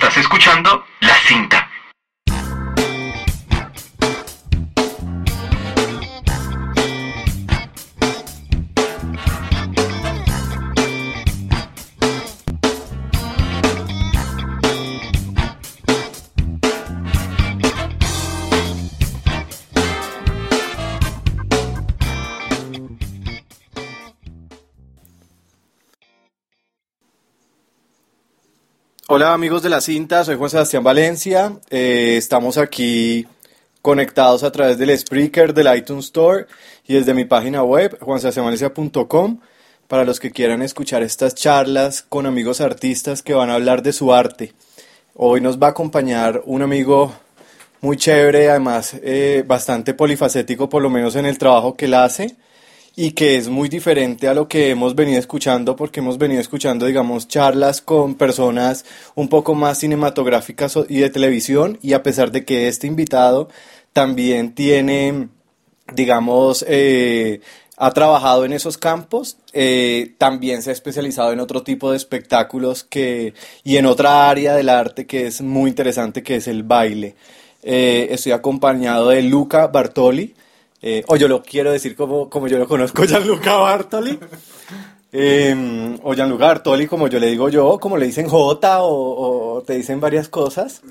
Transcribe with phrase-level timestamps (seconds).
[0.00, 1.69] Estás escuchando La Cinta.
[29.12, 31.54] Hola amigos de la cinta, soy Juan Sebastián Valencia.
[31.68, 33.26] Eh, estamos aquí
[33.82, 36.46] conectados a través del Spreaker, del iTunes Store
[36.86, 39.40] y desde mi página web, juansebastianvalencia.com,
[39.88, 43.92] para los que quieran escuchar estas charlas con amigos artistas que van a hablar de
[43.92, 44.52] su arte.
[45.16, 47.12] Hoy nos va a acompañar un amigo
[47.80, 52.36] muy chévere, además eh, bastante polifacético, por lo menos en el trabajo que él hace
[52.96, 56.86] y que es muy diferente a lo que hemos venido escuchando porque hemos venido escuchando
[56.86, 62.44] digamos charlas con personas un poco más cinematográficas y de televisión y a pesar de
[62.44, 63.48] que este invitado
[63.92, 65.28] también tiene
[65.94, 67.40] digamos eh,
[67.82, 72.84] ha trabajado en esos campos, eh, también se ha especializado en otro tipo de espectáculos
[72.84, 73.32] que,
[73.64, 77.14] y en otra área del arte que es muy interesante, que es el baile.
[77.62, 80.34] Eh, estoy acompañado de Luca Bartoli,
[80.82, 84.18] eh, o yo lo quiero decir como, como yo lo conozco, Gianluca Bartoli.
[85.12, 89.74] Eh, o Gianluca Bartoli, como yo le digo yo, como le dicen J, o, te
[89.74, 90.82] dicen varias cosas.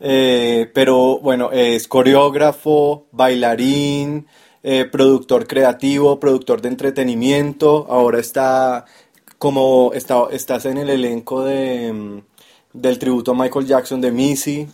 [0.00, 4.26] Eh, pero bueno, es coreógrafo, bailarín,
[4.62, 7.86] eh, productor creativo, productor de entretenimiento.
[7.88, 8.84] Ahora está
[9.38, 12.20] como está, estás en el elenco de, mm,
[12.72, 14.68] del tributo a Michael Jackson de Missy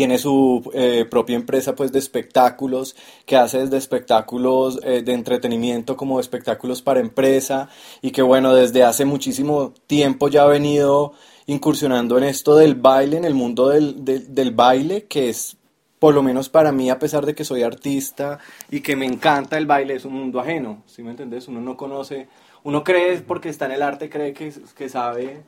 [0.00, 5.94] tiene su eh, propia empresa pues de espectáculos que hace desde espectáculos eh, de entretenimiento
[5.94, 7.68] como espectáculos para empresa
[8.00, 11.12] y que bueno desde hace muchísimo tiempo ya ha venido
[11.44, 15.58] incursionando en esto del baile en el mundo del, del, baile que es
[15.98, 18.38] por lo menos para mí a pesar de que soy artista
[18.70, 21.46] y que me encanta el baile es un mundo ajeno ¿sí me entendés?
[21.46, 22.26] uno no conoce
[22.62, 25.42] uno cree porque está en el arte cree que, que sabe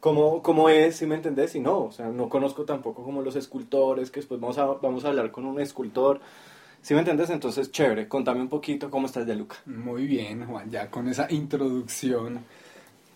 [0.00, 3.36] cómo, cómo es, si me entendés, y no, o sea, no conozco tampoco como los
[3.36, 6.20] escultores, que después vamos a, vamos a hablar con un escultor,
[6.82, 9.56] si me entendés, entonces chévere, contame un poquito cómo estás de Luca.
[9.66, 12.40] Muy bien, Juan, ya con esa introducción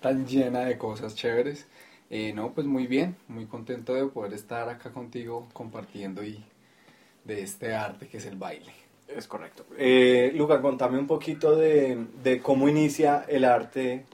[0.00, 1.66] tan llena de cosas chéveres.
[2.10, 6.44] Eh, no, pues muy bien, muy contento de poder estar acá contigo compartiendo y
[7.24, 8.70] de este arte que es el baile.
[9.08, 9.64] Es correcto.
[9.78, 14.04] Eh, Luca, contame un poquito de, de cómo inicia el arte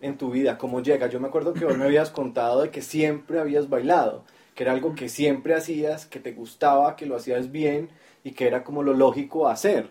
[0.00, 0.58] en tu vida?
[0.58, 1.08] ¿Cómo llega?
[1.08, 4.72] Yo me acuerdo que vos me habías contado de que siempre habías bailado, que era
[4.72, 7.90] algo que siempre hacías, que te gustaba, que lo hacías bien
[8.24, 9.90] y que era como lo lógico hacer.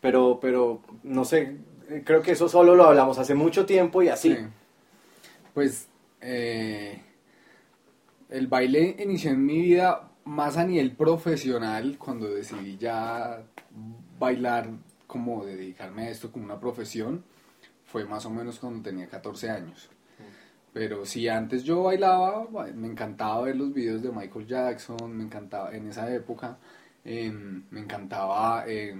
[0.00, 1.58] Pero, pero, no sé,
[2.04, 4.34] creo que eso solo lo hablamos hace mucho tiempo y así.
[4.34, 4.42] Sí.
[5.52, 5.88] Pues
[6.20, 7.02] eh,
[8.30, 13.42] el baile inició en mi vida más a nivel profesional cuando decidí ya
[14.18, 14.70] bailar,
[15.06, 17.24] como dedicarme a esto como una profesión
[17.90, 19.88] fue más o menos cuando tenía 14 años.
[20.72, 25.74] Pero si antes yo bailaba, me encantaba ver los videos de Michael Jackson, me encantaba
[25.74, 26.58] en esa época,
[27.04, 28.94] eh, me encantaba eh,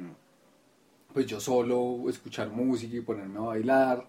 [1.13, 4.09] pues yo solo escuchar música y ponerme a bailar,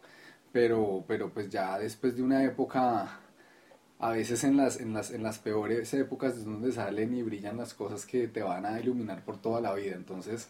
[0.51, 3.19] pero, pero pues ya después de una época,
[3.99, 7.57] a veces en las, en las, en las peores épocas es donde salen y brillan
[7.57, 10.49] las cosas que te van a iluminar por toda la vida, entonces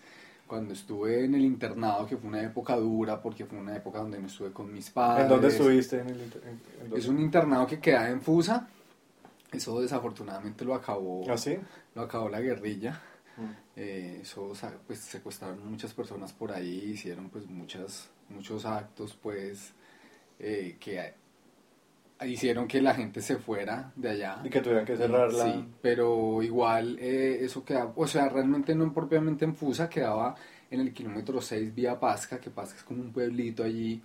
[0.52, 4.20] cuando estuve en el internado, que fue una época dura, porque fue una época donde
[4.20, 5.24] me estuve con mis padres.
[5.24, 6.00] ¿En dónde estuviste?
[6.02, 7.00] En el, inter- en- en dónde?
[7.00, 8.68] Es un internado que queda en Fusa.
[9.50, 11.58] Eso desafortunadamente lo acabó, ¿Ah, sí?
[11.96, 13.00] lo acabó la guerrilla.
[13.38, 13.44] Mm.
[13.78, 14.52] Eh, eso,
[14.86, 19.72] pues, secuestraron muchas personas por ahí, hicieron pues muchas, muchos actos pues
[20.38, 21.14] eh, que
[22.26, 24.40] hicieron que la gente se fuera de allá.
[24.44, 25.44] Y que tuvieran que cerrarla.
[25.46, 30.36] Sí, pero igual eh, eso quedaba, o sea, realmente no propiamente en Fusa, quedaba
[30.70, 34.02] en el kilómetro 6 vía Pasca, que Pasca es como un pueblito allí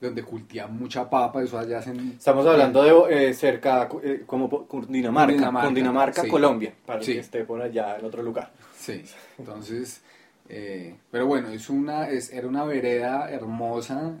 [0.00, 2.12] donde cultivan mucha papa, eso allá hacen...
[2.18, 6.28] Estamos hablando de eh, cerca, eh, como Cundinamarca, Cundinamarca, Cundinamarca, sí.
[6.28, 7.14] Colombia, para Sí.
[7.14, 8.52] que esté por allá en otro lugar.
[8.76, 9.02] Sí,
[9.38, 10.02] entonces,
[10.50, 14.12] eh, pero bueno, es una, es, era una vereda hermosa,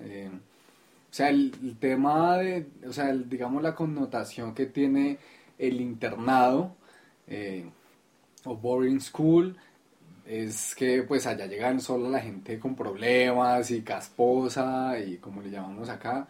[1.16, 5.18] sea, el, el tema de, o sea, el- digamos la connotación que tiene
[5.58, 6.76] el internado
[7.28, 7.64] eh,
[8.44, 9.56] o boarding school
[10.26, 15.50] es que pues allá llegan solo la gente con problemas y casposa y como le
[15.50, 16.28] llamamos acá.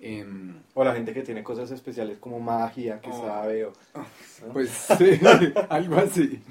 [0.00, 3.26] em, O la gente que tiene cosas especiales como magia, que Oh.
[3.26, 3.72] sabe, o...
[4.52, 5.20] Pues sí,
[5.70, 6.42] algo así.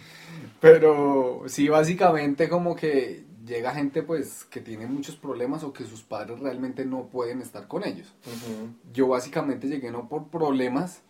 [0.61, 6.01] Pero sí, básicamente como que llega gente pues que tiene muchos problemas o que sus
[6.01, 8.13] padres realmente no pueden estar con ellos.
[8.93, 11.01] Yo básicamente llegué no por problemas,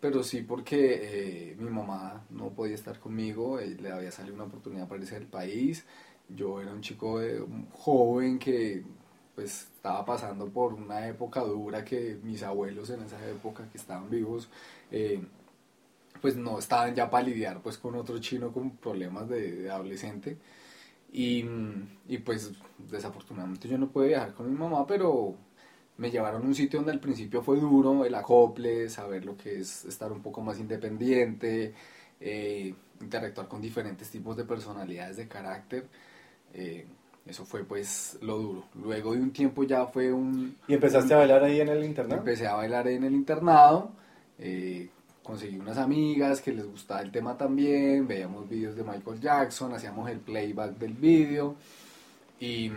[0.00, 4.44] pero sí porque eh, mi mamá no podía estar conmigo, eh, le había salido una
[4.44, 5.84] oportunidad para irse del país,
[6.28, 8.82] yo era un chico de, un joven que
[9.34, 14.08] pues estaba pasando por una época dura que mis abuelos en esa época que estaban
[14.08, 14.48] vivos
[14.92, 15.20] eh,
[16.20, 20.38] pues no estaban ya para lidiar pues con otro chino con problemas de, de adolescente
[21.14, 21.44] y,
[22.08, 22.52] y, pues
[22.90, 25.34] desafortunadamente yo no pude viajar con mi mamá pero
[25.96, 29.60] me llevaron a un sitio donde al principio fue duro el acople saber lo que
[29.60, 31.72] es estar un poco más independiente
[32.20, 35.88] eh, interactuar con diferentes tipos de personalidades de carácter
[36.52, 36.86] eh,
[37.26, 38.64] eso fue pues lo duro.
[38.74, 40.56] Luego de un tiempo ya fue un...
[40.68, 42.18] ¿Y empezaste a bailar ahí en el internado?
[42.18, 43.92] Empecé a bailar en el internado,
[44.38, 44.90] eh,
[45.24, 50.08] conseguí unas amigas que les gustaba el tema también, veíamos videos de Michael Jackson, hacíamos
[50.10, 51.56] el playback del video
[52.38, 52.70] y,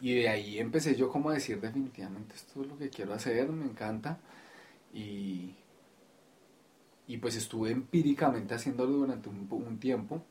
[0.00, 3.48] y de ahí empecé yo como a decir definitivamente esto es lo que quiero hacer,
[3.48, 4.18] me encanta
[4.94, 5.54] y,
[7.08, 10.22] y pues estuve empíricamente haciéndolo durante un, un tiempo.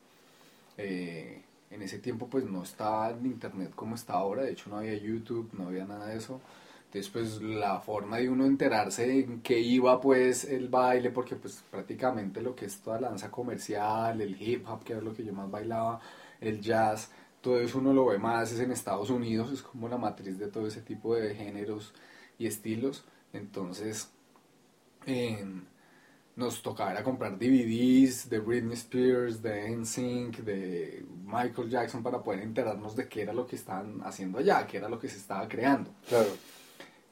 [0.76, 4.78] Eh, en ese tiempo pues no estaba en internet como está ahora, de hecho no
[4.78, 6.40] había YouTube, no había nada de eso.
[6.88, 11.62] Entonces pues la forma de uno enterarse en qué iba pues el baile, porque pues
[11.70, 15.22] prácticamente lo que es toda la danza comercial, el hip hop, que era lo que
[15.22, 16.00] yo más bailaba,
[16.40, 17.10] el jazz,
[17.42, 20.48] todo eso uno lo ve más es en Estados Unidos, es como la matriz de
[20.48, 21.92] todo ese tipo de géneros
[22.38, 23.04] y estilos.
[23.34, 24.10] Entonces,
[26.36, 32.96] nos tocaba comprar DVDs de Britney Spears, de NSYNC, de Michael Jackson para poder enterarnos
[32.96, 35.90] de qué era lo que estaban haciendo allá, qué era lo que se estaba creando.
[36.08, 36.30] Claro.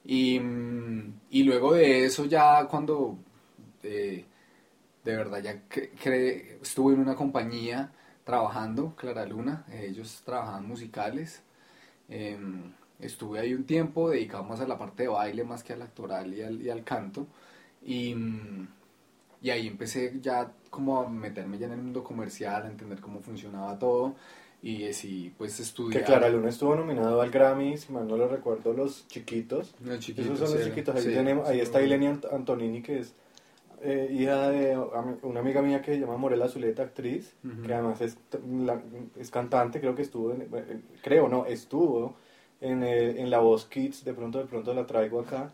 [0.06, 0.40] Y,
[1.30, 3.18] y luego de eso ya cuando
[3.82, 4.24] eh,
[5.04, 7.92] de verdad ya cre estuve en una compañía
[8.24, 11.42] trabajando, Clara Luna, ellos trabajaban musicales.
[12.08, 12.38] Eh,
[13.00, 16.32] estuve ahí un tiempo dedicado más a la parte de baile más que al actoral
[16.34, 17.26] y al, y al canto.
[17.84, 18.14] Y,
[19.42, 23.20] y ahí empecé ya como a meterme ya en el mundo comercial, a entender cómo
[23.20, 24.14] funcionaba todo
[24.68, 26.00] y decidí pues estudiar.
[26.02, 29.74] Que Clara Luna estuvo nominado al Grammy, si mal no lo recuerdo, los chiquitos.
[29.84, 30.96] Los chiquitos Esos son los chiquitos.
[30.96, 31.80] Ahí, sí, tenemos, ahí está.
[31.82, 33.14] Ilenia Ant- Antonini, que es
[33.82, 34.76] eh, hija de
[35.22, 37.34] una amiga mía que se llama Morela Zuleta, actriz,
[37.64, 38.16] que además es,
[38.64, 38.80] la-
[39.20, 42.16] es cantante, creo que estuvo, en- eh, creo, no, estuvo
[42.60, 45.52] en, eh, en La Voz Kids, de pronto, de pronto la traigo acá.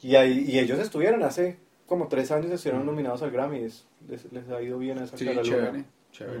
[0.00, 4.32] Y, ahí, y ellos estuvieron hace como tres años, estuvieron nominados al Grammy, es- les,
[4.32, 5.56] les ha ido bien a esa Sí, Clara Luna.
[5.56, 6.40] chévere, chévere.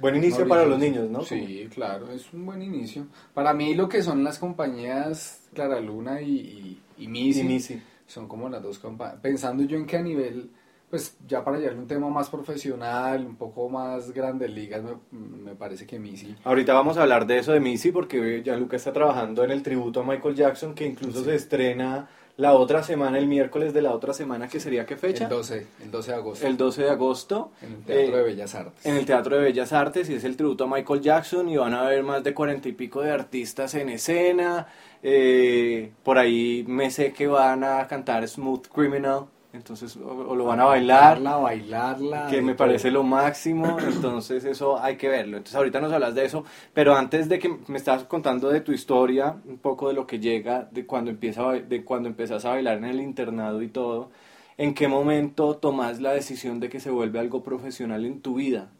[0.00, 1.22] Buen inicio para los niños, ¿no?
[1.22, 3.06] Sí, claro, es un buen inicio.
[3.34, 7.60] Para mí lo que son las compañías Clara Luna y, y,
[8.06, 9.20] son como las dos compañías.
[9.20, 10.50] Pensando yo en que a nivel,
[10.88, 15.54] pues ya para llevarle un tema más profesional, un poco más grande ligas, me, me
[15.54, 16.36] parece que Missy.
[16.44, 19.62] Ahorita vamos a hablar de eso de Missy porque ya Luca está trabajando en el
[19.62, 23.90] tributo a Michael Jackson que incluso se estrena la otra semana, el miércoles de la
[23.92, 25.24] otra semana, que sería qué fecha?
[25.24, 26.46] El 12, el 12 de agosto.
[26.46, 27.50] El 12 de agosto.
[27.60, 28.86] en el Teatro Eh, de Bellas Artes.
[28.86, 31.74] En el Teatro de Bellas Artes y es el tributo a Michael Jackson y van
[31.74, 34.68] a haber más de cuarenta y pico de artistas en escena.
[35.02, 40.44] Eh, por ahí me sé que van a cantar Smooth Criminal, entonces o, o lo
[40.44, 41.14] van a bailar.
[41.22, 42.26] Bailarla, bailarla.
[42.28, 42.66] que me todo.
[42.66, 45.38] parece lo máximo, entonces eso hay que verlo.
[45.38, 48.72] Entonces ahorita nos hablas de eso, pero antes de que me estabas contando de tu
[48.72, 52.78] historia, un poco de lo que llega, de cuando empieza de cuando empiezas a bailar
[52.78, 54.10] en el internado y todo,
[54.58, 58.70] ¿en qué momento tomas la decisión de que se vuelve algo profesional en tu vida?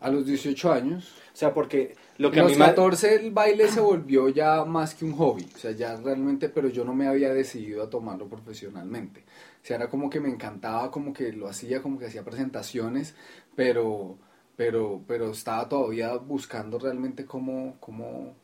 [0.00, 1.14] A los 18 años.
[1.32, 4.28] O sea, porque lo que a a los mí me 14 el baile se volvió
[4.28, 7.82] ya más que un hobby, o sea, ya realmente, pero yo no me había decidido
[7.82, 9.20] a tomarlo profesionalmente.
[9.62, 13.14] O sea, era como que me encantaba, como que lo hacía, como que hacía presentaciones,
[13.54, 14.18] pero,
[14.56, 18.34] pero, pero estaba todavía buscando realmente cómo, cómo,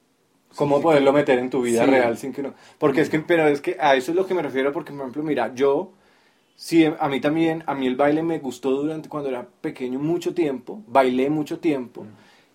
[0.54, 1.87] cómo sí, poderlo meter en tu vida Sí.
[1.87, 4.34] real sin que no porque es que pero es que a eso es lo que
[4.34, 5.92] me refiero porque por ejemplo mira yo
[6.56, 10.34] sí a mí también a mí el baile me gustó durante cuando era pequeño mucho
[10.34, 12.06] tiempo bailé mucho tiempo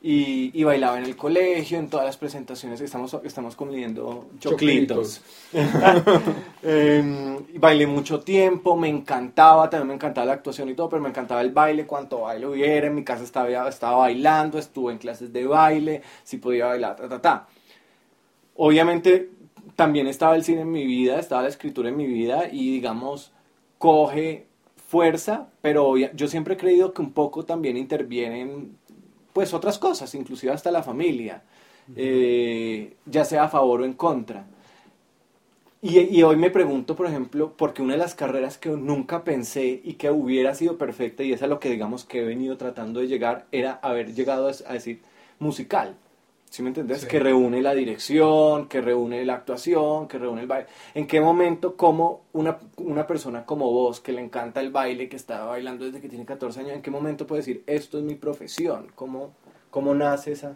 [0.06, 5.22] y, y bailaba en el colegio en todas las presentaciones estamos estamos comiendo choclitos,
[5.54, 5.58] y
[7.58, 11.40] bailé mucho tiempo, me encantaba, también me encantaba la actuación y todo, pero me encantaba
[11.40, 15.48] el baile, cuanto baile hubiera, en mi casa estaba, estaba bailando, estuve en clases de
[15.48, 17.48] baile, si podía bailar, ta, ta, ta.
[18.58, 19.30] Obviamente
[19.78, 23.32] también estaba el cine en mi vida, estaba la escritura en mi vida y digamos,
[23.78, 24.48] coge
[24.94, 28.78] fuerza, pero yo siempre he creído que un poco también intervienen
[29.34, 31.44] pues otras cosas, inclusive hasta la familia,
[31.96, 34.46] eh, ya sea a favor o en contra.
[35.82, 39.82] Y, y hoy me pregunto, por ejemplo, porque una de las carreras que nunca pensé
[39.84, 43.02] y que hubiera sido perfecta, y es a lo que digamos que he venido tratando
[43.02, 45.02] de llegar, era haber llegado a, a decir
[45.40, 45.98] musical.
[46.54, 47.02] ¿Sí me entendés?
[47.02, 47.08] Sí.
[47.08, 50.68] Que reúne la dirección, que reúne la actuación, que reúne el baile.
[50.94, 55.16] ¿En qué momento, como una, una persona como vos, que le encanta el baile, que
[55.16, 58.14] está bailando desde que tiene 14 años, en qué momento puede decir, esto es mi
[58.14, 58.92] profesión?
[58.94, 59.34] ¿Cómo,
[59.72, 60.56] cómo nace esa...?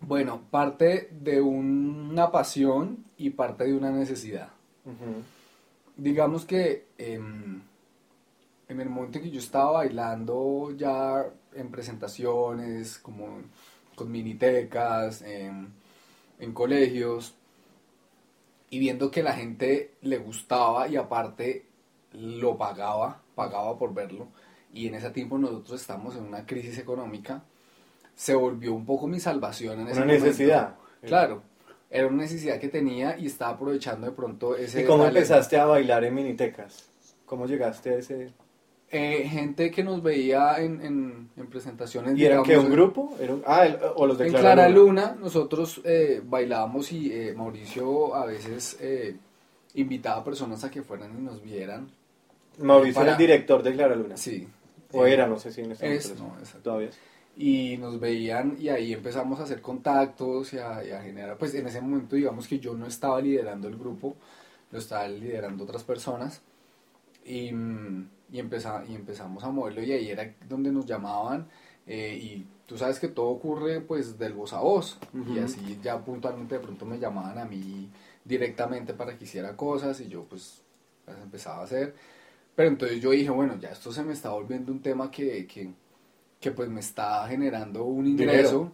[0.00, 4.48] Bueno, parte de una pasión y parte de una necesidad.
[5.96, 7.62] Digamos que em,
[8.68, 11.24] en el momento en que yo estaba bailando ya
[11.54, 13.38] en presentaciones, como
[13.94, 15.72] con minitecas, en,
[16.38, 17.34] en colegios,
[18.70, 21.66] y viendo que la gente le gustaba y aparte
[22.12, 24.28] lo pagaba, pagaba por verlo,
[24.72, 27.44] y en ese tiempo nosotros estamos en una crisis económica,
[28.14, 30.26] se volvió un poco mi salvación en ese Una momento.
[30.26, 30.76] necesidad.
[31.02, 31.42] Claro,
[31.90, 34.82] era una necesidad que tenía y estaba aprovechando de pronto ese...
[34.82, 35.18] ¿Y cómo talento.
[35.18, 36.90] empezaste a bailar en minitecas?
[37.26, 38.32] ¿Cómo llegaste a ese...?
[38.90, 42.12] Eh, gente que nos veía en, en, en presentaciones.
[42.12, 43.16] ¿Y digamos, qué, un grupo?
[43.18, 45.02] ¿Era un- Ah, el- o los de En Clara Clara Luna.
[45.12, 49.16] Luna nosotros eh, bailábamos y eh, Mauricio a veces eh,
[49.74, 51.88] invitaba a personas a que fueran y nos vieran.
[52.58, 54.16] Mauricio Para- era el director de Clara Luna.
[54.16, 54.46] Sí.
[54.92, 56.98] O Eh, era, no sé si en este es, no, todavía es.
[57.36, 61.52] y nos veían y ahí empezamos a hacer contactos y a, y a generar, pues
[61.54, 64.14] en ese momento digamos que yo no estaba liderando el grupo,
[64.70, 66.42] lo estaba liderando otras personas
[67.24, 71.48] y, mm, y, empeza- y empezamos a moverlo y ahí era donde nos llamaban
[71.86, 76.04] eh, y tú sabes que todo ocurre pues del voz a voz y así ya
[76.04, 77.90] puntualmente de pronto me llamaban a mí
[78.24, 80.62] directamente para que hiciera cosas y yo pues
[81.06, 81.94] las empezaba a hacer.
[82.56, 85.70] Pero entonces yo dije, bueno, ya esto se me está volviendo un tema que, que,
[86.40, 88.72] que pues me está generando un ingreso.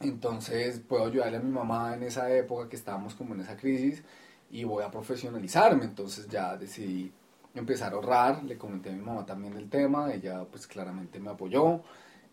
[0.00, 4.02] Entonces puedo ayudarle a mi mamá en esa época que estábamos como en esa crisis
[4.50, 5.84] y voy a profesionalizarme.
[5.84, 7.12] Entonces ya decidí
[7.54, 11.30] empezar a ahorrar, le comenté a mi mamá también del tema, ella pues claramente me
[11.30, 11.80] apoyó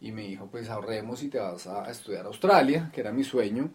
[0.02, 3.24] y me dijo pues ahorremos y te vas a estudiar a Australia, que era mi
[3.24, 3.70] sueño.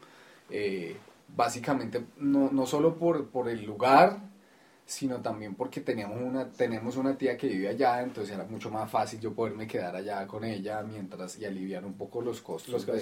[0.51, 0.97] Eh,
[1.37, 4.19] básicamente no, no solo por, por el lugar,
[4.87, 8.91] sino también porque teníamos una, tenemos una tía que vive allá, entonces era mucho más
[8.91, 12.73] fácil yo poderme quedar allá con ella mientras y aliviar un poco los costos.
[12.73, 12.93] Los de-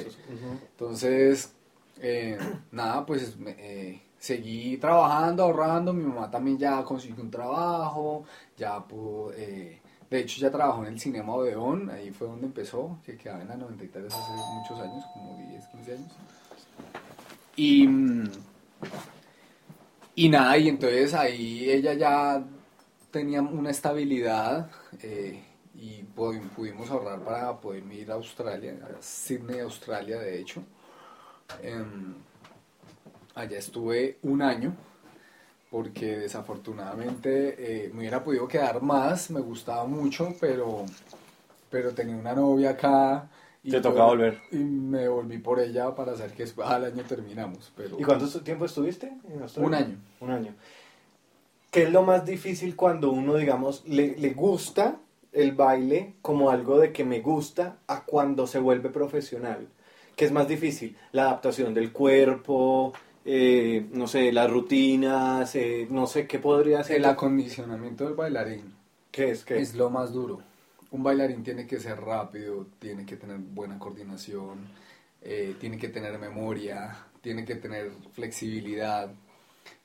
[0.73, 1.53] entonces,
[2.01, 2.39] eh,
[2.73, 5.93] nada, pues eh, seguí trabajando, ahorrando.
[5.93, 8.25] Mi mamá también ya consiguió un trabajo,
[8.57, 9.33] ya pudo.
[9.35, 13.43] eh, de hecho, ya trabajó en el Cinema Odeón, ahí fue donde empezó, que quedaba
[13.43, 16.13] en la 93 hace muchos años, como 10, 15 años.
[17.57, 18.25] Y, mm,
[20.17, 22.45] y nada, y entonces ahí ella ya
[23.11, 24.71] tenía una estabilidad
[25.03, 25.43] eh,
[25.75, 30.63] y pu- pudimos ahorrar para poder ir a Australia, a Sydney, Australia, de hecho.
[31.63, 32.15] Em,
[33.35, 34.75] allá estuve un año
[35.75, 40.87] porque desafortunadamente eh, me hubiera podido quedar más, me gustaba mucho, pero,
[41.69, 43.29] pero tenía una novia acá.
[43.61, 44.41] Te pues, tocaba volver.
[44.53, 47.73] Y me volví por ella para hacer que al año terminamos.
[47.77, 49.43] Pero ¿Y cuánto tiempo estuviste en?
[49.57, 49.97] Un año.
[50.21, 50.55] Un año.
[51.73, 55.01] ¿Qué es lo más difícil cuando uno, digamos, le, le gusta
[55.33, 59.67] el baile como algo de que me gusta a cuando se vuelve profesional?
[60.15, 60.97] ¿Qué es más difícil?
[61.11, 62.93] La adaptación del cuerpo,
[63.25, 66.97] eh, no sé, las rutinas, eh, no sé, ¿qué podría ser?
[66.99, 68.75] el acondicionamiento del bailarín
[69.11, 69.45] ¿Qué es?
[69.45, 70.41] ¿Qué es lo más duro.
[70.91, 74.67] Un bailarín tiene que ser rápido, tiene que tener buena coordinación,
[75.23, 79.13] eh, tiene que tener memoria, tiene que tener flexibilidad,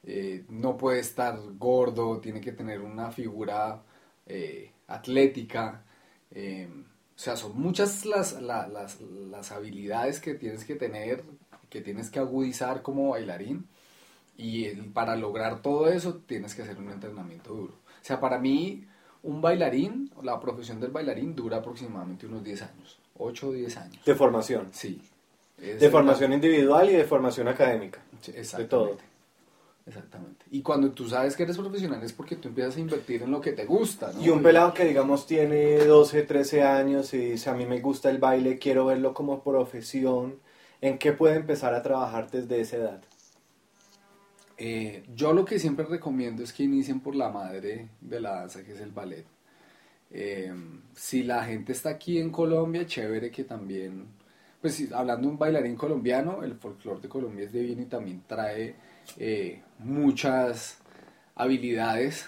[0.04, 3.84] eh, no puede estar gordo, tiene que tener una figura
[4.28, 5.84] eh, atlética.
[6.36, 11.24] o sea, son muchas las, la- las, las habilidades que tienes que tener,
[11.70, 13.68] que tienes que agudizar como bailarín.
[14.38, 17.74] Y para lograr todo eso tienes que hacer un entrenamiento duro.
[17.74, 18.86] O sea, para mí,
[19.24, 24.06] un bailarín, la profesión del bailarín dura aproximadamente unos 10 años, 8 o 10 años.
[24.06, 24.70] De formación.
[24.72, 25.02] Sí.
[25.62, 28.02] Es De formación individual y de formación académica.
[28.22, 28.98] Sí, De todo.
[29.90, 30.46] Exactamente.
[30.52, 33.42] Y cuando tú sabes que eres profesional es porque tú empiezas a invertir en lo
[33.42, 34.22] que te gusta, ¿no?
[34.24, 38.12] Y un pelado que digamos tiene 12, 13 años y dice a mí me gusta
[38.12, 40.36] el baile, quiero verlo como profesión,
[40.82, 43.02] ¿en qué puede empezar a trabajar desde esa edad?
[44.62, 48.64] Eh, yo lo que siempre recomiendo es que inicien por la madre de la danza,
[48.64, 49.26] que es el ballet.
[50.12, 50.54] Eh,
[50.94, 54.08] si la gente está aquí en Colombia, chévere que también,
[54.60, 58.76] pues hablando de un bailarín colombiano, el folclore de Colombia es divino y también trae
[59.18, 60.80] eh, muchas
[61.36, 62.28] habilidades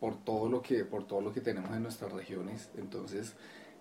[0.00, 2.70] por todo lo que por todo lo que tenemos en nuestras regiones.
[2.78, 3.34] Entonces,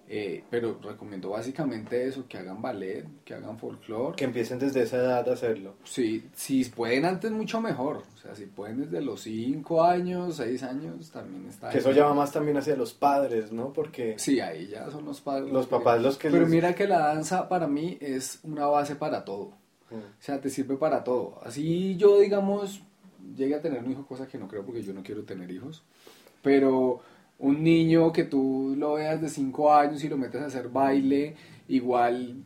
[0.08, 4.16] Eh, pero recomiendo básicamente eso, que hagan ballet, que hagan folclore.
[4.16, 5.74] Que empiecen desde esa edad a hacerlo.
[5.84, 8.04] Sí, si pueden antes mucho mejor.
[8.14, 12.02] O sea, si pueden desde los 5 años, 6 años, también está Que eso bien.
[12.04, 13.74] llama más también hacia los padres, ¿no?
[13.74, 15.52] Porque Sí, ahí ya son los padres.
[15.52, 18.96] Los papás los que Pero les- mira que la danza para mí es una base
[18.96, 19.54] para todo.
[19.90, 19.96] Mm.
[19.96, 21.40] O sea, te sirve para todo.
[21.44, 22.82] Así yo, digamos,
[23.36, 25.84] llegue a tener un hijo, cosa que no creo porque yo no quiero tener hijos.
[26.44, 27.02] Pero
[27.40, 31.36] un niño que tú lo veas de 5 años y lo metes a hacer baile,
[31.68, 32.44] igual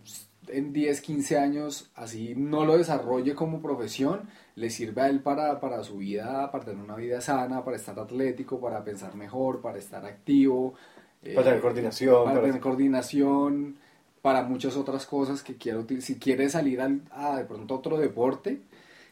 [0.47, 4.21] en 10, 15 años, así no lo desarrolle como profesión,
[4.55, 7.99] le sirve a él para, para su vida, para tener una vida sana, para estar
[7.99, 10.73] atlético, para pensar mejor, para estar activo.
[11.21, 13.75] Para tener eh, coordinación, Para para- tener coordinación,
[14.21, 18.59] para muchas otras cosas que quiero Si quieres salir al- a de pronto otro deporte,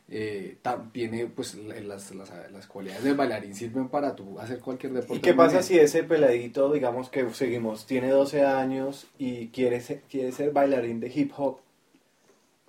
[0.10, 4.60] eh, tam- tiene pues la- las, las, las cualidades del bailarín sirven para tú hacer
[4.60, 5.16] cualquier deporte.
[5.16, 10.02] ¿Y qué pasa si ese peladito, digamos que seguimos, tiene 12 años y quiere ser,
[10.10, 11.58] quiere ser bailarín de hip hop?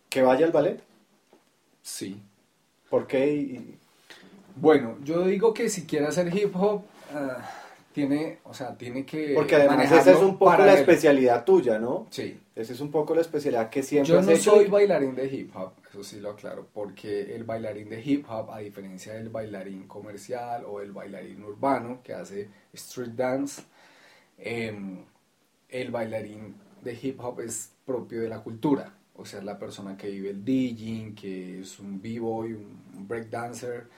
[0.08, 0.80] ¿Que vaya al ballet?
[1.82, 2.20] Sí.
[2.90, 3.32] ¿Por qué?
[3.34, 3.74] Y-
[4.56, 6.82] Bueno, yo digo que si quiere hacer hip hop,
[7.14, 7.48] ah,
[8.06, 10.78] tiene, o sea, tiene que Porque además esa es un poco la paralelo.
[10.78, 12.06] especialidad tuya, ¿no?
[12.10, 12.38] Sí.
[12.54, 14.50] Esa es un poco la especialidad que siempre Yo has no hecho.
[14.52, 18.50] soy bailarín de hip hop, eso sí lo aclaro, porque el bailarín de hip hop,
[18.50, 23.62] a diferencia del bailarín comercial o el bailarín urbano que hace street dance,
[24.38, 25.04] em,
[25.68, 28.94] el bailarín de hip hop es propio de la cultura.
[29.16, 33.88] O sea, es la persona que vive el DJing, que es un b-boy, un breakdancer,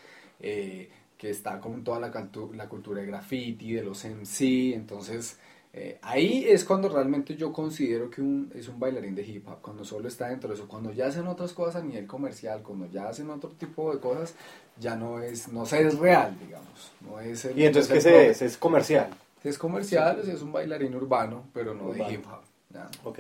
[0.40, 0.88] eh,
[1.20, 2.10] que está con toda la,
[2.54, 4.72] la cultura de graffiti, de los MC.
[4.74, 5.36] Entonces,
[5.74, 9.58] eh, ahí es cuando realmente yo considero que un, es un bailarín de hip hop,
[9.60, 10.66] cuando solo está dentro de eso.
[10.66, 14.34] Cuando ya hacen otras cosas a nivel comercial, cuando ya hacen otro tipo de cosas,
[14.78, 16.90] ya no es, no se es real, digamos.
[17.02, 18.40] No es el- ¿Y entonces qué se es?
[18.40, 19.10] Es comercial.
[19.44, 22.08] Es comercial, sea, es un bailarín urbano, pero no Urbano.
[22.08, 22.40] de hip hop.
[22.72, 22.88] ¿ya?
[23.04, 23.18] Ok.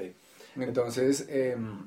[0.56, 1.86] Entonces, em,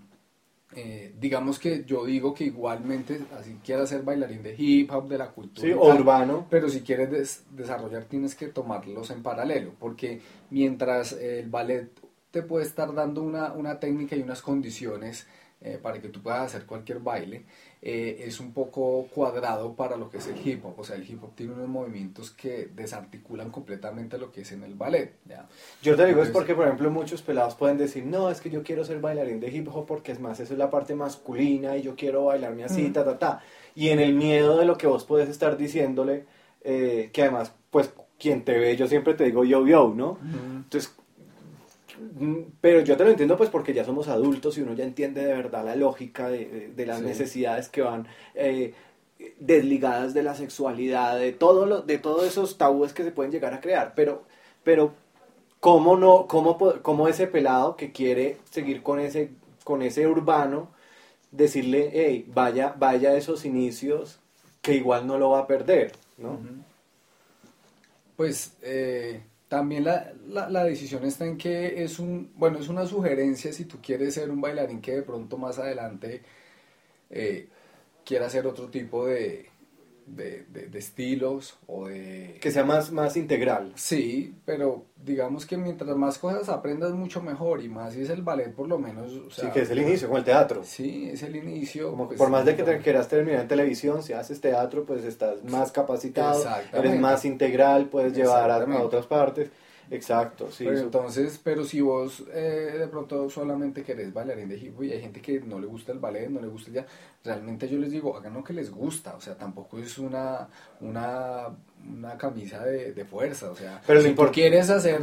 [0.75, 5.17] eh, digamos que yo digo que igualmente, así quieras ser bailarín de hip hop, de
[5.17, 6.47] la cultura, Sí, tal, urbano.
[6.49, 11.89] pero si quieres des- desarrollar tienes que tomarlos en paralelo, porque mientras el ballet
[12.31, 15.27] te puede estar dando una, una técnica y unas condiciones
[15.63, 17.45] eh, para que tú puedas hacer cualquier baile,
[17.81, 20.79] eh, es un poco cuadrado para lo que es el hip hop.
[20.79, 24.63] O sea, el hip hop tiene unos movimientos que desarticulan completamente lo que es en
[24.63, 25.13] el ballet.
[25.25, 25.47] ¿ya?
[25.81, 28.49] Yo te digo es Entonces- porque, por ejemplo, muchos pelados pueden decir, no, es que
[28.49, 31.77] yo quiero ser bailarín de hip hop porque es más, eso es la parte masculina
[31.77, 32.93] y yo quiero bailarme así, Ujú.
[32.93, 33.41] ta, ta, ta.
[33.75, 36.25] Y en el miedo de lo que vos puedes estar diciéndole,
[36.63, 40.17] eh, que además, pues, quien te ve, yo siempre te digo yo, yo, ¿no?
[40.63, 41.01] Entonces, mm,
[42.61, 45.33] pero yo te lo entiendo pues porque ya somos adultos y uno ya entiende de
[45.33, 47.05] verdad la lógica de, de- de las Sí.
[47.05, 48.73] necesidades que van eh,
[49.39, 53.53] desligadas de la sexualidad, de todo lo, de todos esos tabúes que se pueden llegar
[53.53, 53.93] a crear.
[53.95, 54.23] Pero,
[54.63, 54.93] pero
[55.59, 59.29] ¿cómo no, cómo, cómo ese pelado que quiere seguir con ese,
[59.63, 60.69] con ese urbano,
[61.31, 64.19] decirle, hey, vaya, vaya a esos inicios
[64.61, 66.39] que igual no lo va a perder, ¿no?
[68.15, 69.21] Pues eh,
[69.53, 70.11] también la,
[70.49, 74.31] la, decisión está en que es un, bueno, es una sugerencia si tú quieres ser
[74.31, 76.23] un bailarín que de pronto más adelante
[77.11, 77.49] eh,
[78.03, 79.51] quiera hacer otro tipo de,
[80.05, 82.37] de, de- de estilos o de...
[82.41, 83.71] Que sea más, más integral.
[83.75, 88.21] Sí, pero digamos que mientras más cosas aprendas mucho mejor y más si es el
[88.21, 89.11] ballet por lo menos...
[89.13, 90.61] o Sí, que es el inicio, como el teatro.
[90.63, 91.89] Sí, es el inicio.
[91.91, 95.03] Como pues, por más de que te quieras terminar en televisión, si haces teatro, pues
[95.03, 99.49] estás más capacitado, eres más integral, puedes llevar a, a otras partes.
[99.91, 100.65] Exacto, sí.
[100.65, 104.91] Pero entonces, pero si vos eh, de pronto solamente querés bailarín de hip hop y
[104.91, 106.85] hay gente que no le gusta el ballet, no le gusta el jazz,
[107.23, 110.47] realmente yo les digo, hagan lo que les gusta, o sea, tampoco es una,
[110.81, 111.49] una,
[111.91, 115.01] una camisa de, de fuerza, o sea, Pero si tú quieres hacer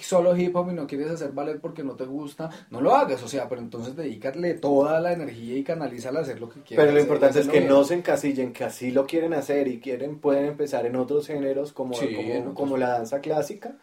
[0.00, 3.22] solo hip hop y no quieres hacer ballet porque no te gusta, no lo hagas,
[3.22, 6.84] o sea, pero entonces dedícale toda la energía y canalízala a hacer lo que quieras.
[6.84, 7.68] Pero lo importante es que bien.
[7.68, 11.72] no se encasillen, que así lo quieren hacer y quieren pueden empezar en otros géneros
[11.72, 12.16] como, Sí,
[12.54, 13.76] como la danza clásica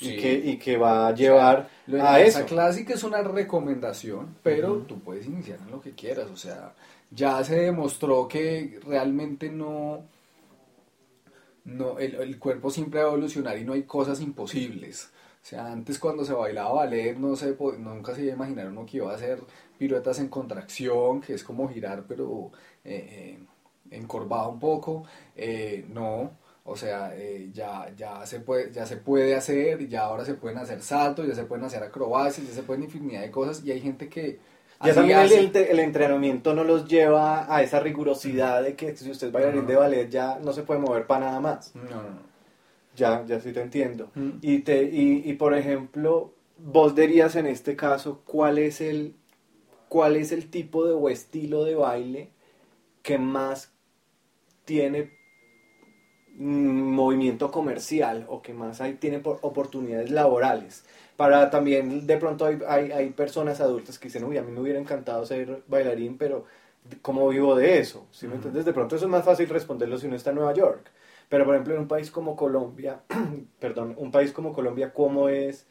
[0.00, 0.14] Sí.
[0.14, 2.38] y, que, y que va a llevar Lo de a la eso.
[2.38, 6.30] danza clásica es una recomendación, pero tú puedes iniciar en lo que quieras.
[6.30, 6.74] O sea,
[7.10, 10.04] ya se demostró que realmente no.
[11.64, 15.10] no el, el cuerpo siempre va a evolucionar y no hay cosas imposibles.
[15.42, 18.84] O sea, antes cuando se bailaba ballet, no se, nunca se iba a imaginar uno
[18.86, 19.40] que iba a hacer
[19.78, 22.50] piruetas en contracción, que es como girar, pero
[22.84, 23.38] eh, eh,
[23.90, 25.04] encorvado un poco.
[25.36, 26.32] Eh, no.
[26.70, 30.58] O sea, eh, ya, ya, se puede, ya se puede hacer, ya ahora se pueden
[30.58, 33.80] hacer saltos, ya se pueden hacer acrobacias, ya se pueden infinidad de cosas y hay
[33.80, 34.38] gente que...
[34.84, 39.32] Ya también el, entrenamiento no los lleva a esa rigurosidad de que si usted es
[39.32, 41.74] bailarín de ballet ya no se puede mover para nada más.
[41.74, 42.28] No, no, no.
[42.94, 44.10] Ya, ya sí te entiendo.
[44.14, 44.30] Mm.
[44.40, 49.16] Y, te, y, y por ejemplo, vos dirías en este caso cuál es el
[49.88, 52.30] cuál es el tipo de o estilo de baile
[53.02, 53.72] que más
[54.64, 55.17] tiene
[56.38, 60.84] movimiento comercial o que más hay, tiene por- oportunidades laborales.
[61.16, 64.60] Para también, de pronto hay, hay, hay personas adultas que dicen, uy, a mí me
[64.60, 66.44] hubiera encantado ser bailarín, pero
[67.02, 68.06] ¿cómo vivo de eso?
[68.12, 68.64] ¿Sí me entiendes?
[68.64, 70.90] De pronto eso es más fácil responderlo si uno está en Nueva York.
[71.28, 73.02] Pero, por ejemplo, en un país como Colombia,
[73.60, 75.66] perdón, un país como Colombia, ¿cómo es?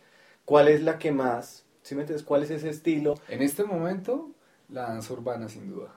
[0.45, 1.65] ¿Cuál es la que más?
[1.81, 2.25] ¿Sí me entiendes?
[2.25, 3.15] ¿Cuál es ese estilo?
[3.27, 4.31] En este momento,
[4.69, 5.96] la danza urbana, sin duda.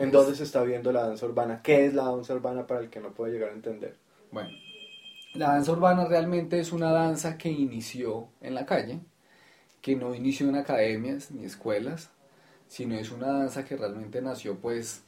[0.00, 1.60] ¿En dónde se está viendo la danza urbana?
[1.62, 3.98] ¿Qué es la danza urbana para el que no puede llegar a entender?
[4.32, 4.48] Bueno,
[5.34, 9.00] la danza urbana realmente es una danza que inició en la calle,
[9.82, 12.08] que no inició en academias ni escuelas,
[12.66, 15.02] sino es una danza que realmente nació pues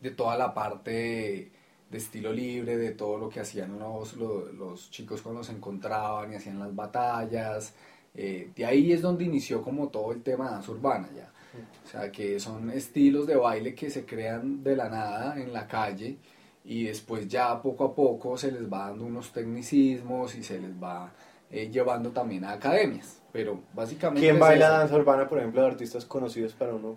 [0.00, 1.52] de toda la parte
[1.90, 6.32] de estilo libre, de todo lo que hacían los, los, los chicos cuando se encontraban
[6.32, 7.74] y hacían las batallas.
[8.14, 11.30] eh, de ahí es donde inició como todo el tema de danza urbana ya.
[11.84, 15.66] O sea, que son estilos de baile que se crean de la nada en la
[15.66, 16.18] calle
[16.64, 20.72] y después ya poco a poco se les va dando unos tecnicismos y se les
[20.72, 21.12] va
[21.50, 23.20] eh, llevando también a academias.
[23.32, 24.20] Pero básicamente...
[24.20, 24.74] ¿Quién es baila eso.
[24.78, 26.96] danza urbana, por ejemplo, de artistas conocidos para uno?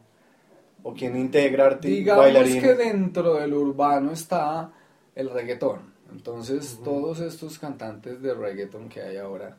[0.83, 2.63] ¿O quién integra arti- Digamos bailarines?
[2.63, 4.71] que dentro del urbano está
[5.15, 5.91] el reggaetón.
[6.11, 9.57] Entonces, todos estos cantantes de reggaetón que hay ahora,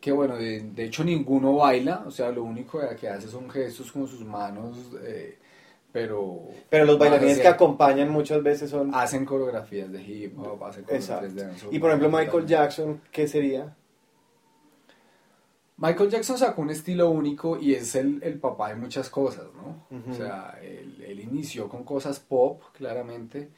[0.00, 3.90] que bueno, de, de hecho ninguno baila, o sea, lo único que hace son gestos
[3.92, 5.38] con sus manos, eh,
[5.92, 6.48] pero...
[6.68, 8.94] Pero los bailarines que acompañan muchas veces son...
[8.94, 12.46] Hacen coreografías de hip hop, hacen coreografías de danza Y por ejemplo, Michael.
[12.46, 13.74] Jackson, ¿qué sería?
[15.78, 19.86] Michael Jackson sacó un estilo único y es el, el papá de muchas cosas, ¿no?
[20.10, 23.48] O sea, él, él inició con cosas pop, claramente,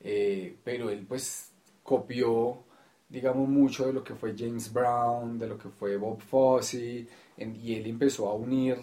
[0.00, 1.52] eh, pero él pues
[1.84, 2.64] copió,
[3.10, 7.56] digamos, mucho de lo que fue James Brown, de lo que fue Bob Fosse, en-
[7.56, 8.78] y él empezó a unir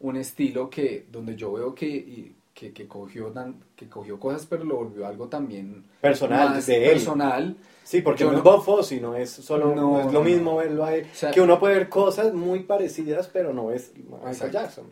[0.00, 4.44] un estilo que, donde yo veo que, y- que, que cogió, tan- que cogió cosas,
[4.44, 6.90] pero lo volvió algo también Personal, más de él.
[6.92, 7.56] personal.
[7.84, 10.56] Sí, porque Yo no es Bob Fosse, no es solo No, no es lo mismo
[10.56, 11.06] verlo a él.
[11.10, 14.52] O sea- que uno puede ver cosas muy parecidas, pero no es Michael Exacto.
[14.52, 14.84] Jackson.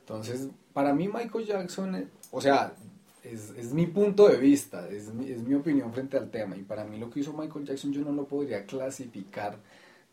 [0.00, 2.72] Entonces, para mí Michael Jackson, eh, o sea,
[3.32, 6.56] es, es mi punto de vista, es mi, es mi opinión frente al tema.
[6.56, 9.56] Y para mí lo que hizo Michael Jackson yo no lo podría clasificar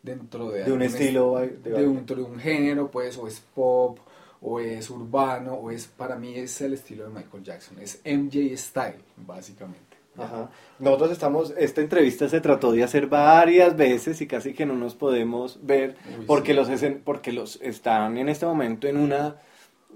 [0.02, 3.40] dentro de, De un estilo est- de de, un, de un género, pues, o es
[3.54, 3.98] pop,
[4.42, 8.56] o es urbano, o es, para mí es el estilo de Michael Jackson, es MJ
[8.56, 9.80] Style, básicamente.
[10.16, 10.48] Ajá.
[10.78, 14.94] Nosotros estamos, esta entrevista se trató de hacer varias veces y casi que no nos
[14.94, 16.56] podemos ver Uy, porque sí.
[16.56, 16.68] los
[17.04, 19.36] porque los están en este momento en una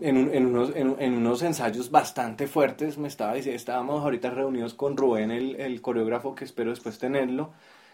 [0.01, 2.99] en, un- en unos en, en unos ensayos bastante fuertes.
[2.99, 7.51] Me estaba diciendo, estábamos ahorita reunidos con Rubén, el, el coreógrafo que espero después tenerlo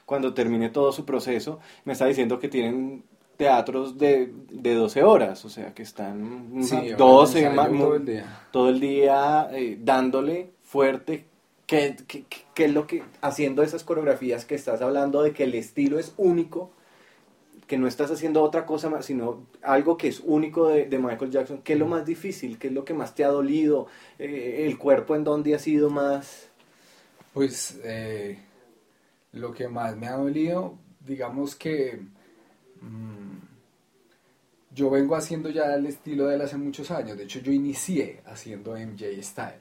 [0.07, 1.61] cuando termine todo su proceso.
[1.85, 3.05] Me está diciendo que tienen
[3.37, 7.69] teatros de, de 12 horas, o sea que están Sí, unas ahora 12 ensayo ma-
[7.79, 8.25] todo el día.
[8.53, 11.25] todo el día eh, dándole fuerte.
[11.67, 15.45] ¿Qué, qué, qué- qué es lo que, haciendo esas coreografías que estás hablando de que
[15.45, 16.71] el estilo es único,
[17.66, 21.31] que no estás haciendo otra cosa más, sino algo que es único de, de Michael
[21.31, 21.62] Jackson?
[21.62, 22.59] ¿Qué es lo más difícil?
[22.59, 23.87] ¿Qué es lo que más te ha dolido?
[24.18, 26.48] Eh, ¿El cuerpo en donde ha sido más...?
[27.33, 28.38] Pues eh,
[29.33, 32.00] lo que más me ha dolido, digamos que
[32.81, 33.38] mm,
[34.72, 37.16] yo vengo haciendo ya el estilo de él hace muchos años.
[37.16, 39.61] De hecho, yo inicié haciendo MJ Style.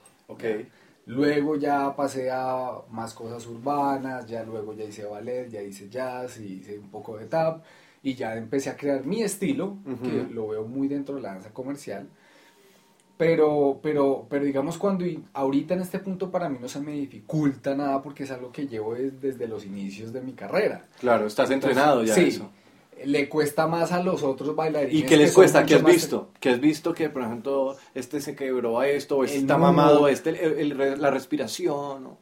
[1.05, 6.39] Luego ya pasé a más cosas urbanas, ya luego ya hice ballet, ya hice jazz
[6.39, 7.63] y hice un poco de tap
[8.03, 10.03] y ya empecé a crear mi estilo, Ujú.
[10.03, 12.07] que lo veo muy dentro de la danza comercial.
[13.17, 17.75] Pero, pero, pero digamos cuando ahorita en este punto para mí no se me dificulta
[17.75, 20.85] nada porque es algo que llevo des- desde los inicios de mi carrera.
[20.99, 22.49] Claro, estás Entonces, entrenado ya sí, eso.
[23.05, 24.95] Le cuesta más a los otros bailarines.
[24.95, 25.65] ¿Y qué les cuesta?
[25.65, 26.29] ¿Qué has visto?
[26.39, 29.57] ¿Qué has visto que, por ejemplo, este se quebró a esto, o este El está
[29.57, 29.67] nudo.
[29.67, 30.29] mamado, este,
[30.61, 32.05] el- el la respiración?
[32.07, 32.17] o-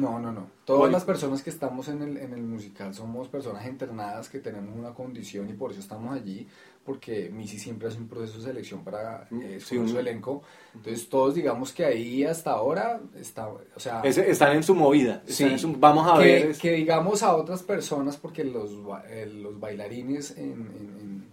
[0.00, 0.46] No, no, no.
[0.64, 4.76] Todas las personas que estamos en el, en el musical somos personas entrenadas que tenemos
[4.76, 6.46] una condición y por eso estamos allí,
[6.84, 10.42] porque Missy siempre hace un proceso de selección para Mm, eh, sí, escoger su elenco.
[10.74, 15.22] Entonces todos digamos que ahí hasta ahora está, o sea, están en su movida.
[15.26, 16.46] Sí, en su- vamos a que, ver.
[16.50, 18.70] es- que digamos a otras personas, porque los,
[19.08, 21.24] eh, los bailarines en, en, en,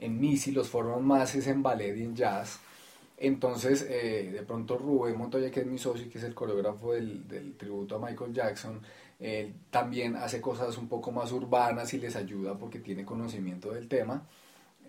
[0.00, 2.60] en Missy los forman más es en ballet y en jazz.
[3.20, 6.92] Entonces, eh, de pronto Rubén Montoya, que es mi socio y que es el coreógrafo
[6.92, 8.80] del, del tributo a Michael Jackson,
[9.18, 13.88] él también hace cosas un poco más urbanas y les ayuda porque tiene conocimiento del
[13.88, 14.26] tema.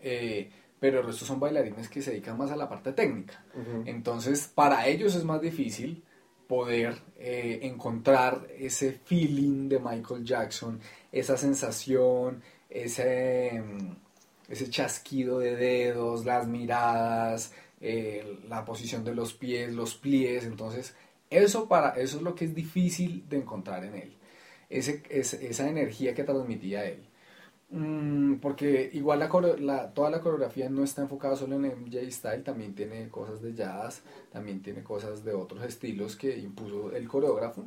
[0.01, 3.43] Eh, pero el resto son bailarines que se dedican más a la parte técnica.
[3.85, 6.03] Entonces, para ellos es más difícil
[6.47, 10.79] poder eh, encontrar ese feeling de Michael Jackson,
[11.11, 13.91] esa sensación, ese, mm,
[14.47, 20.95] ese chasquido de dedos, las miradas, eh, la posición de los pies, los plies, entonces
[21.29, 24.17] eso, para, eso es lo que es difícil de encontrar en él,
[24.69, 27.09] esa energía que transmitía él.
[27.71, 32.73] Mm, porque igual la, toda la coreografía no está enfocada solo en MJ Style, también
[32.73, 37.65] tiene cosas de jazz, también tiene cosas de otros estilos que impuso el coreógrafo,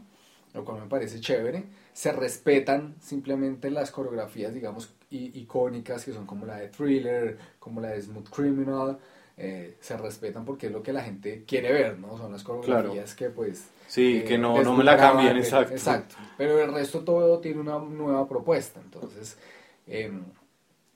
[0.54, 1.64] lo cual me parece chévere.
[1.92, 7.90] Se respetan simplemente las coreografías, digamos, icónicas que son como la de Thriller, como la
[7.90, 8.98] de Smooth Criminal,
[9.36, 12.16] eh, se respetan porque es lo que la gente quiere ver, ¿no?
[12.18, 13.68] Son las coreografías que pues...
[13.88, 15.74] Sí, eh, que no, no me la cambien, exacto.
[15.74, 19.38] Exacto, pero el resto todo tiene una nueva propuesta, entonces...
[19.86, 20.22] Em,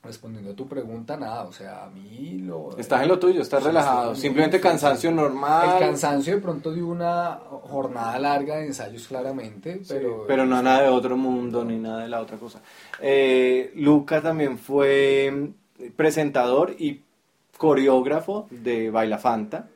[0.07, 2.79] respondiendo a tu pregunta, nada, o sea, a mí lo...
[2.79, 5.75] Estás en lo tuyo, estás relajado, simplemente cansancio normal.
[5.75, 10.25] El cansancio de pronto de una jornada larga de ensayos claramente, pero...
[10.27, 12.63] pero no nada de otro mundo ni nada de la otra cosa.
[13.01, 15.51] Eh, Luca también fue
[15.97, 17.03] presentador y
[17.57, 19.69] coreógrafo de Baila Fanta,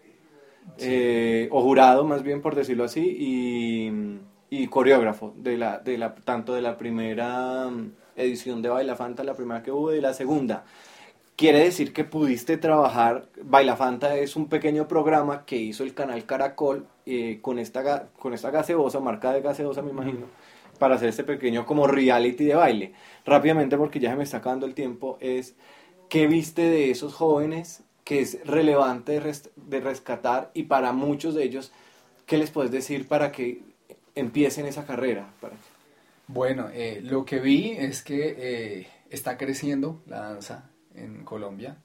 [0.78, 6.14] eh, o jurado más bien por decirlo así, y, y coreógrafo de la, de la,
[6.14, 7.70] tanto de la primera
[8.16, 10.64] edición de Baila Fanta, la primera que hubo, y la segunda.
[11.36, 16.26] Quiere decir que pudiste trabajar, Baila Fanta es un pequeño programa que hizo el canal
[16.26, 20.26] Caracol eh, con, esta, con esta gaseosa, marca de gaseosa me imagino,
[20.78, 22.92] para hacer este pequeño como reality de baile.
[23.24, 25.56] Rápidamente, porque ya se me está acabando el tiempo, es
[26.10, 29.20] ¿qué viste de esos jóvenes que es relevante
[29.56, 31.72] de, rescatar y para muchos de ellos,
[32.26, 33.62] ¿qué les puedes decir para que
[34.16, 35.32] empiecen esa carrera?
[36.26, 41.78] Bueno, eh, lo que vi es que eh, está creciendo la danza en Colombia.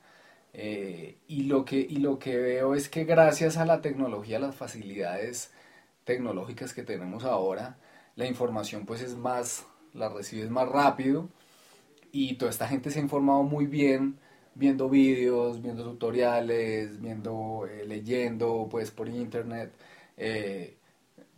[0.54, 4.56] Eh, y, lo que, y lo que veo es que gracias a la tecnología, las
[4.56, 5.52] facilidades
[6.06, 7.78] tecnológicas que tenemos ahora,
[8.16, 11.30] la información pues es más, la recibes más rápido
[12.16, 14.18] y toda esta gente se ha informado muy bien
[14.56, 19.74] viendo vídeos, viendo tutoriales, viendo, leyendo pues por internet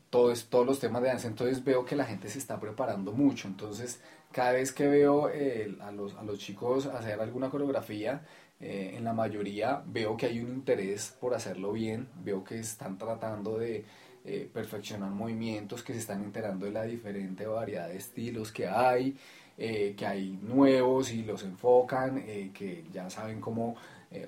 [0.10, 4.02] todos los temas de danza, entonces veo que la gente se está preparando mucho, entonces
[4.32, 8.26] cada vez que veo eh, a, los, a los chicos hacer alguna coreografía,
[8.60, 12.98] eh, en la mayoría veo que hay un interés por hacerlo bien, veo que están
[12.98, 13.86] tratando de
[14.26, 19.16] eh, perfeccionar movimientos, que se están enterando de la diferente variedad de estilos que hay,
[19.58, 23.76] que hay nuevos y los enfocan, que ya saben cómo,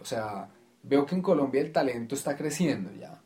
[0.01, 0.49] o sea,
[0.83, 3.21] veo que en Colombia el talento está creciendo ya.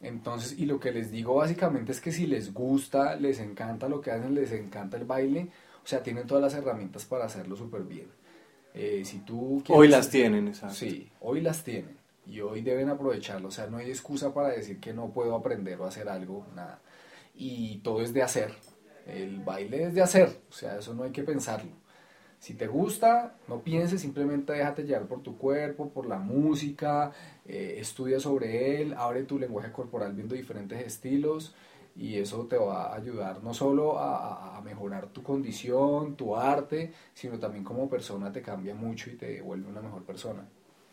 [0.00, 4.00] Entonces, y lo que les digo básicamente es que si les gusta, les encanta lo
[4.00, 5.48] que hacen, les encanta el baile,
[5.82, 8.08] o sea, tienen todas las herramientas para hacerlo súper bien.
[8.74, 10.74] Eh, si tú hoy las tienen, exacto.
[10.74, 14.80] Sí, hoy las tienen y hoy deben aprovecharlo, o sea, no hay excusa para decir
[14.80, 16.80] que no puedo aprender o hacer algo, nada.
[17.34, 18.52] Y todo es de hacer,
[19.06, 21.70] el baile es de hacer, o sea, eso no hay que pensarlo.
[22.38, 27.12] Si te gusta, no pienses, simplemente déjate llevar por tu cuerpo, por la música,
[27.46, 31.54] eh, estudia sobre él, abre tu lenguaje corporal viendo diferentes estilos
[31.96, 37.38] y eso te va a ayudar no solo a, mejorar tu condición, tu arte, sino
[37.38, 40.44] también como persona te cambia mucho y te vuelve una mejor persona.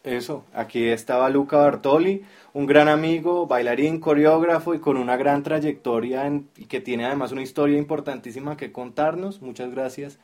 [0.03, 6.29] Eso, aquí estaba Luca Bartoli, un gran amigo, bailarín, coreógrafo y con una gran trayectoria
[6.57, 9.41] y que tiene además una historia importantísima que contarnos.
[9.41, 10.19] Muchas gracias,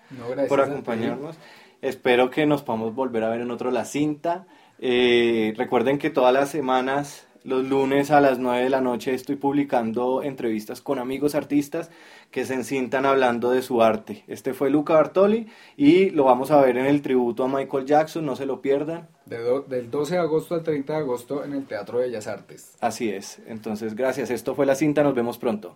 [0.50, 1.38] por acompañarnos.
[1.82, 4.46] Espero que nos podamos volver a ver en otro La Cinta.
[4.80, 9.36] Eh, recuerden que todas las semanas los lunes a las 9 de la noche estoy
[9.36, 11.90] publicando entrevistas con amigos artistas
[12.30, 14.24] que se encintan hablando de su arte.
[14.28, 18.24] Este fue Luca Bartoli y lo vamos a ver en el tributo a Michael Jackson,
[18.26, 19.10] no se lo pierdan.
[19.26, 22.78] del 12 de agosto al 30 de agosto en el Teatro de Bellas Artes.
[22.82, 23.42] Así es.
[23.48, 24.30] Entonces, gracias.
[24.30, 25.76] Esto fue La Cinta, nos vemos pronto.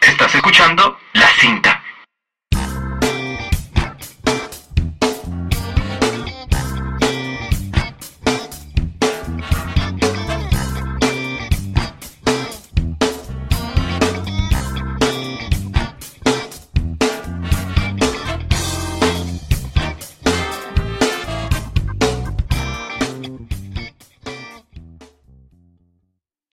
[0.00, 1.73] Estás escuchando La Cinta.